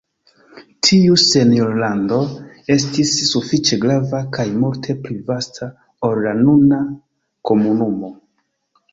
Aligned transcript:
Tiu 0.87 1.15
senjorlando 1.23 2.15
estis 2.75 3.11
sufiĉe 3.31 3.77
grava 3.83 4.21
kaj 4.37 4.45
multe 4.63 4.95
pli 5.03 5.17
vasta 5.27 5.67
ol 6.09 6.17
la 6.29 6.33
nuna 6.39 6.79
komunumo. 7.51 8.11